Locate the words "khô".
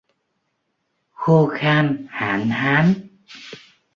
1.19-1.47